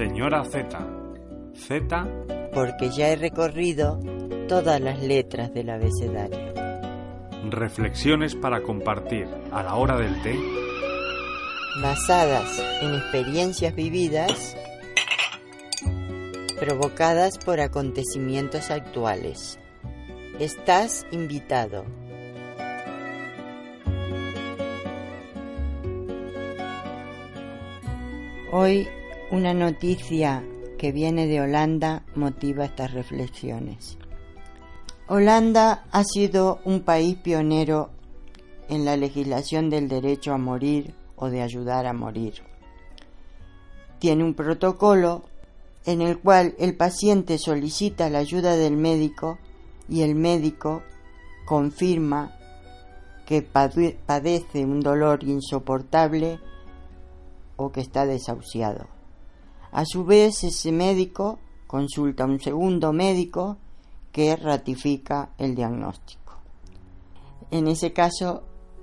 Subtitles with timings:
[0.00, 0.78] Señora Z.
[1.54, 2.08] Z.
[2.54, 4.00] Porque ya he recorrido
[4.48, 6.54] todas las letras del abecedario.
[7.50, 10.34] Reflexiones para compartir a la hora del té.
[11.82, 14.56] Basadas en experiencias vividas
[16.58, 19.58] provocadas por acontecimientos actuales.
[20.38, 21.84] Estás invitado.
[28.50, 28.88] Hoy
[29.30, 30.44] una noticia
[30.76, 33.96] que viene de Holanda motiva estas reflexiones.
[35.06, 37.90] Holanda ha sido un país pionero
[38.68, 42.42] en la legislación del derecho a morir o de ayudar a morir.
[44.00, 45.22] Tiene un protocolo
[45.86, 49.38] en el cual el paciente solicita la ayuda del médico
[49.88, 50.82] y el médico
[51.44, 52.36] confirma
[53.26, 56.40] que padece un dolor insoportable
[57.56, 58.99] o que está desahuciado.
[59.72, 63.56] A su vez, ese médico consulta a un segundo médico
[64.12, 66.34] que ratifica el diagnóstico.
[67.50, 68.42] En ese caso,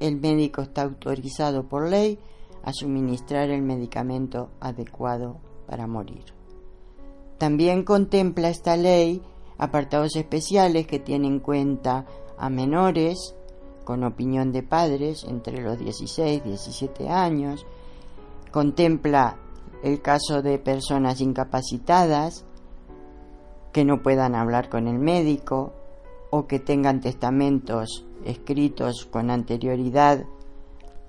[0.00, 2.18] el médico está autorizado por ley
[2.62, 6.24] a suministrar el medicamento adecuado para morir.
[7.38, 9.22] También contempla esta ley
[9.58, 12.06] apartados especiales que tienen en cuenta
[12.36, 13.34] a menores
[13.84, 17.64] con opinión de padres entre los 16 y 17 años,
[18.52, 19.38] contempla
[19.82, 22.44] el caso de personas incapacitadas
[23.72, 25.72] que no puedan hablar con el médico
[26.30, 30.24] o que tengan testamentos escritos con anterioridad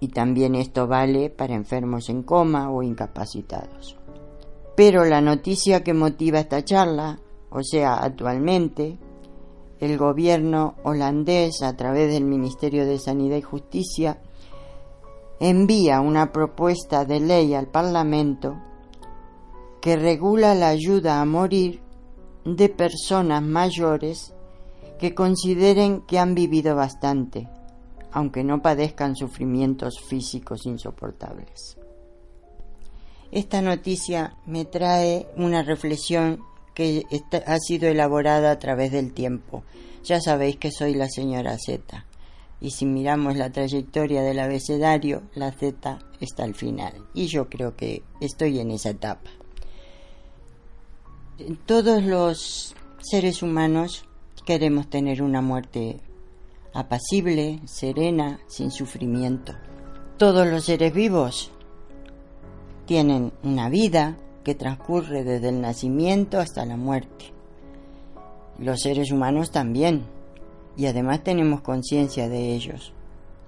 [0.00, 3.96] y también esto vale para enfermos en coma o incapacitados.
[4.76, 7.20] Pero la noticia que motiva esta charla,
[7.50, 8.98] o sea, actualmente,
[9.78, 14.20] el gobierno holandés, a través del Ministerio de Sanidad y Justicia,
[15.40, 18.60] envía una propuesta de ley al Parlamento
[19.80, 21.82] que regula la ayuda a morir
[22.44, 24.32] de personas mayores
[24.98, 27.48] que consideren que han vivido bastante,
[28.12, 31.76] aunque no padezcan sufrimientos físicos insoportables.
[33.30, 36.40] Esta noticia me trae una reflexión
[36.74, 37.04] que
[37.46, 39.64] ha sido elaborada a través del tiempo.
[40.04, 42.04] Ya sabéis que soy la señora Z
[42.64, 46.94] y si miramos la trayectoria del abecedario, la Z está al final.
[47.12, 49.28] Y yo creo que estoy en esa etapa.
[51.66, 54.06] Todos los seres humanos
[54.46, 56.00] queremos tener una muerte
[56.72, 59.52] apacible, serena, sin sufrimiento.
[60.16, 61.50] Todos los seres vivos
[62.86, 67.26] tienen una vida que transcurre desde el nacimiento hasta la muerte.
[68.58, 70.06] Los seres humanos también
[70.76, 72.92] y además tenemos conciencia de ellos,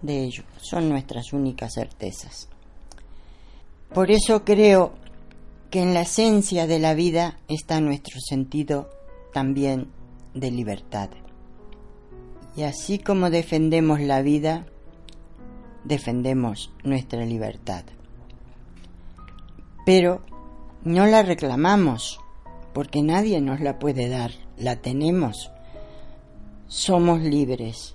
[0.03, 2.49] de ellos, son nuestras únicas certezas.
[3.93, 4.93] Por eso creo
[5.71, 8.91] que en la esencia de la vida está nuestro sentido
[9.33, 9.89] también
[10.35, 11.11] de libertad.
[12.57, 14.67] Y así como defendemos la vida,
[15.85, 17.85] defendemos nuestra libertad.
[19.85, 20.23] Pero
[20.83, 22.21] no la reclamamos,
[22.73, 25.51] porque nadie nos la puede dar, la tenemos
[26.69, 27.95] somos libres.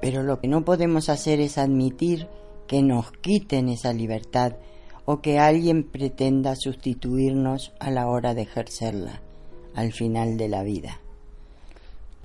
[0.00, 2.28] Pero lo que no podemos hacer es admitir
[2.66, 4.56] que nos quiten esa libertad
[5.06, 9.20] o que alguien pretenda sustituirnos a la hora de ejercerla
[9.74, 11.00] al final de la vida.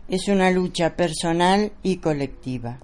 [0.07, 2.79] Es una lucha personal y colectiva.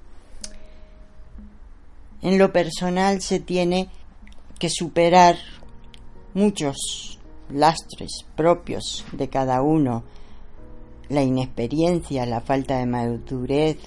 [2.21, 3.89] En lo personal se tiene
[4.59, 5.37] que superar
[6.33, 7.19] muchos
[7.49, 10.03] lastres propios de cada uno
[11.09, 13.77] la inexperiencia, la falta de madurez,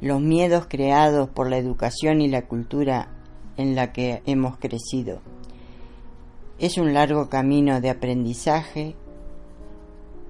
[0.00, 3.08] los miedos creados por la educación y la cultura
[3.56, 5.20] en la que hemos crecido.
[6.58, 8.94] Es un largo camino de aprendizaje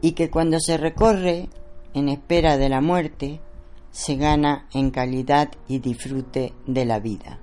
[0.01, 1.49] y que cuando se recorre
[1.95, 3.41] en espera de la muerte,
[3.91, 7.39] se gana en calidad y disfrute de la vida.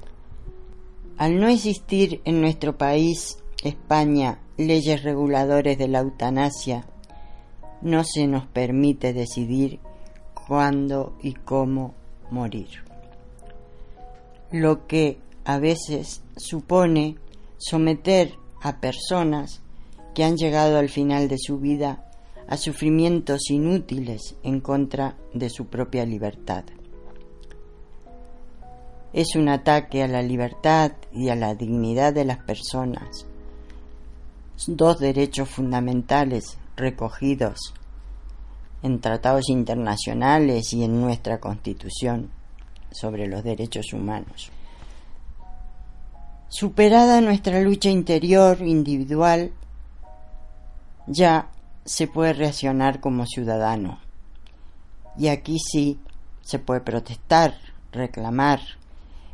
[1.17, 6.85] Al no existir en nuestro país, España, leyes reguladores de la eutanasia,
[7.81, 9.79] no se nos permite decidir
[10.47, 11.93] cuándo y cómo
[12.31, 12.83] morir.
[14.51, 17.17] Lo que a veces supone
[17.57, 19.61] someter a personas
[20.13, 22.05] que han llegado al final de su vida
[22.47, 26.63] a sufrimientos inútiles en contra de su propia libertad.
[29.13, 33.25] Es un ataque a la libertad y a la dignidad de las personas,
[34.67, 37.73] dos derechos fundamentales recogidos
[38.83, 42.29] en tratados internacionales y en nuestra Constitución
[42.91, 44.51] sobre los derechos humanos.
[46.49, 49.51] Superada nuestra lucha interior individual,
[51.07, 51.49] ya
[51.83, 53.99] se puede reaccionar como ciudadano.
[55.17, 55.99] Y aquí sí
[56.41, 57.55] se puede protestar,
[57.91, 58.59] reclamar,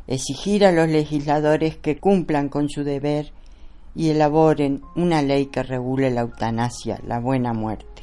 [0.06, 3.32] exigir a los legisladores que cumplan con su deber
[3.94, 8.02] y elaboren una ley que regule la eutanasia, la buena muerte.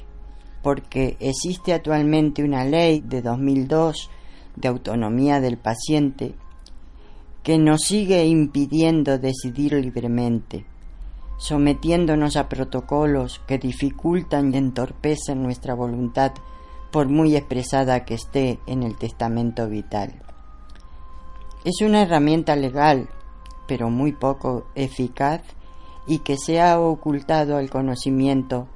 [0.61, 4.09] Porque existe actualmente una ley de 2002
[4.55, 6.35] de autonomía del paciente
[7.43, 10.65] que nos sigue impidiendo decidir libremente
[11.39, 16.33] sometiéndonos a protocolos que dificultan y entorpecen nuestra voluntad
[16.91, 20.21] por muy expresada que esté en el testamento vital.
[21.63, 23.07] Es una herramienta legal,
[23.67, 25.41] pero muy poco eficaz
[26.09, 28.67] y que se ha ocultado al conocimiento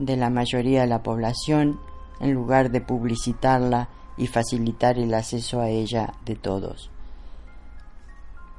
[0.00, 1.78] de la mayoría de la población
[2.18, 6.90] en lugar de publicitarla y facilitar el acceso a ella de todos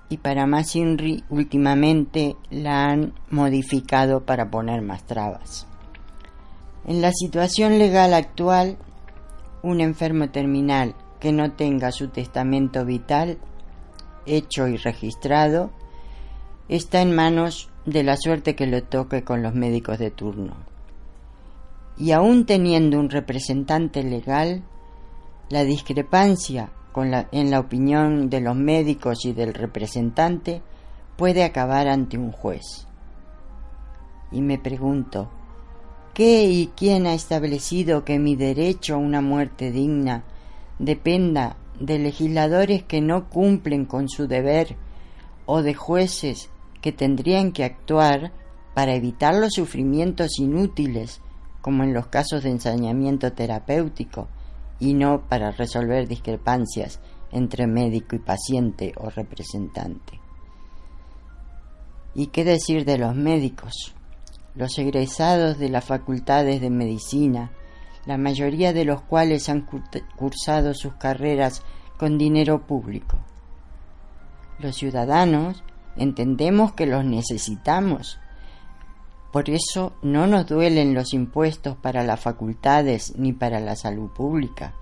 [0.10, 5.68] y para más INRI últimamente la han modificado para poner más trabas.
[6.88, 8.78] En la situación legal actual,
[9.62, 13.38] un enfermo terminal que no tenga su testamento vital
[14.26, 15.70] hecho y registrado
[16.70, 20.54] está en manos de la suerte que le toque con los médicos de turno.
[21.98, 24.64] Y aún teniendo un representante legal,
[25.50, 26.72] la discrepancia
[27.32, 30.62] en la opinión de los médicos y del representante,
[31.16, 32.88] puede acabar ante un juez.
[34.32, 35.30] Y me pregunto,
[36.14, 40.24] ¿qué y quién ha establecido que mi derecho a una muerte digna
[40.78, 44.76] dependa de legisladores que no cumplen con su deber
[45.46, 46.50] o de jueces
[46.82, 48.32] que tendrían que actuar
[48.74, 51.22] para evitar los sufrimientos inútiles,
[51.62, 54.28] como en los casos de ensañamiento terapéutico,
[54.80, 57.00] y no para resolver discrepancias
[57.32, 60.20] entre médico y paciente o representante.
[62.16, 63.94] ¿Y qué decir de los médicos?
[64.56, 67.52] Los egresados de las facultades de medicina,
[68.06, 69.68] la mayoría de los cuales han
[70.16, 71.62] cursado sus carreras
[71.98, 73.18] con dinero público.
[74.58, 75.64] Los ciudadanos
[76.00, 78.20] entendemos que los necesitamos
[79.32, 84.74] por eso no nos duelen los impuestos para las facultades ni para la salud pública.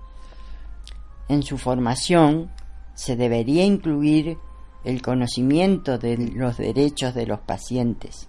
[1.28, 2.50] En su formación
[2.94, 4.38] se debería incluir
[4.84, 8.28] el conocimiento de los derechos de los pacientes.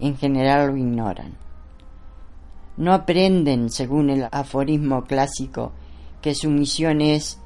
[0.00, 1.36] En general lo ignoran.
[2.76, 5.70] No aprenden, según el aforismo clásico,
[6.22, 7.38] que su misión es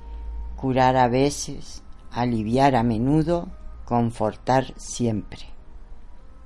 [0.57, 3.49] curar a veces, aliviar a menudo,
[3.89, 5.39] confortar siempre.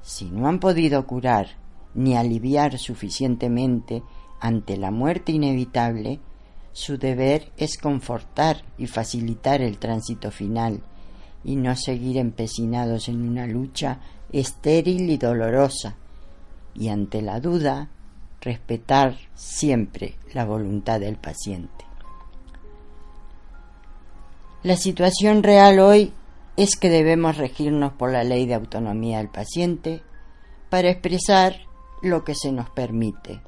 [0.00, 1.48] Si no han podido curar
[1.92, 4.04] ni aliviar suficientemente
[4.38, 6.20] ante la muerte inevitable,
[6.70, 10.84] su deber es confortar y facilitar el tránsito final
[11.42, 13.98] y no seguir empecinados en una lucha
[14.30, 15.96] estéril y dolorosa,
[16.76, 17.88] y ante la duda,
[18.40, 21.84] respetar siempre la voluntad del paciente.
[24.62, 26.12] La situación real hoy
[26.56, 30.02] es que debemos regirnos por la ley de autonomía del paciente
[30.68, 31.56] para expresar
[32.02, 33.40] lo que se nos permite.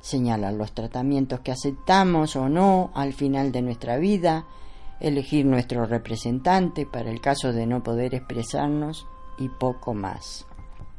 [0.00, 4.46] Señalar los tratamientos que aceptamos o no al final de nuestra vida,
[5.00, 9.06] elegir nuestro representante para el caso de no poder expresarnos
[9.38, 10.46] y poco más.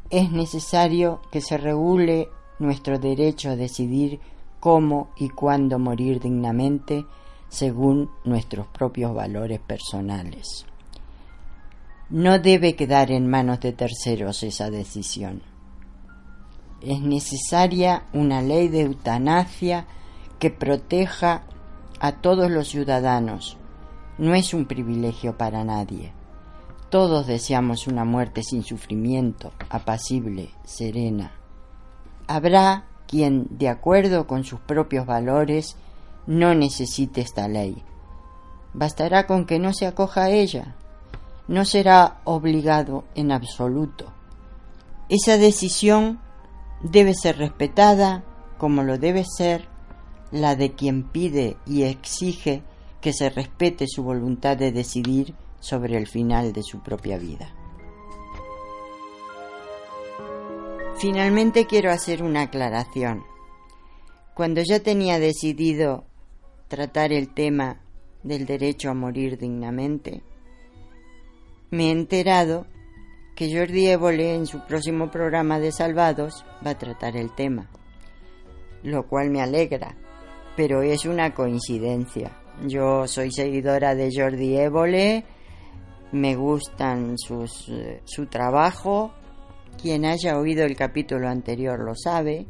[0.09, 4.19] Es necesario que se regule nuestro derecho a decidir
[4.59, 7.05] cómo y cuándo morir dignamente
[7.49, 10.65] según nuestros propios valores personales.
[12.09, 15.41] No debe quedar en manos de terceros esa decisión.
[16.81, 19.85] Es necesaria una ley de eutanasia
[20.39, 21.43] que proteja
[21.99, 23.57] a todos los ciudadanos.
[24.17, 26.13] No es un privilegio para nadie.
[26.89, 31.31] Todos deseamos una muerte sin sufrimiento, apacible, serena.
[32.27, 35.75] Habrá quien, de acuerdo con sus propios valores,
[36.27, 37.83] no necesite esta ley.
[38.73, 40.75] Bastará con que no se acoja a ella.
[41.47, 44.11] No será obligado en absoluto.
[45.09, 46.19] Esa decisión
[46.81, 48.23] debe ser respetada
[48.57, 49.67] como lo debe ser
[50.31, 52.61] la de quien pide y exige
[52.99, 57.53] que se respete su voluntad de decidir sobre el final de su propia vida.
[60.97, 63.23] Finalmente quiero hacer una aclaración.
[64.33, 66.05] Cuando ya tenía decidido
[66.67, 67.81] tratar el tema
[68.23, 70.21] del derecho a morir dignamente,
[71.69, 72.65] me he enterado
[73.35, 77.69] que Jordi Évole en su próximo programa de Salvados va a tratar el tema,
[78.83, 79.95] lo cual me alegra,
[80.55, 82.31] pero es una coincidencia.
[82.65, 85.25] Yo soy seguidora de Jordi Évole,
[86.11, 89.13] me gustan sus, eh, su trabajo,
[89.79, 92.47] quien haya oído el capítulo anterior lo sabe,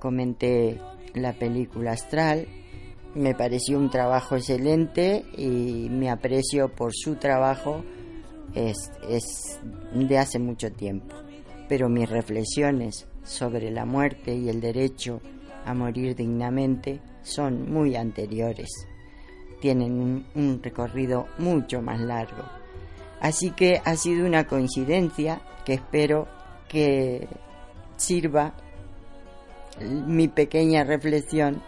[0.00, 0.80] comenté
[1.14, 2.48] la película Astral,
[3.14, 7.84] me pareció un trabajo excelente y me aprecio por su trabajo
[8.54, 9.60] es, es
[9.92, 11.14] de hace mucho tiempo.
[11.68, 15.20] Pero mis reflexiones sobre la muerte y el derecho
[15.64, 18.68] a morir dignamente son muy anteriores.
[19.60, 22.44] Tienen un, un recorrido mucho más largo.
[23.20, 26.28] Así que ha sido una coincidencia que espero
[26.68, 27.26] que
[27.96, 28.54] sirva
[29.80, 31.62] mi pequeña reflexión,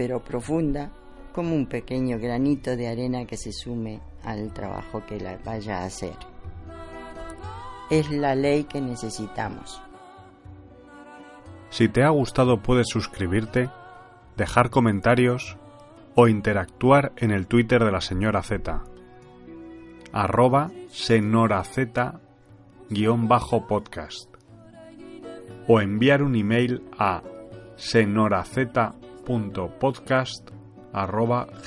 [0.00, 0.90] pero profunda,
[1.34, 5.84] como un pequeño granito de arena que se sume al trabajo que la vaya a
[5.84, 6.14] hacer.
[7.90, 9.82] Es la ley que necesitamos.
[11.68, 13.68] Si te ha gustado puedes suscribirte,
[14.38, 15.58] dejar comentarios
[16.14, 18.82] o interactuar en el Twitter de la señora Z.
[20.12, 21.76] Arroba senoraz
[22.88, 24.34] guion bajo podcast.
[25.68, 27.22] O enviar un email a
[27.76, 28.94] arroba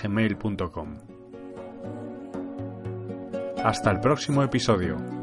[0.01, 0.97] gmail.com.
[3.63, 5.22] Hasta el próximo episodio.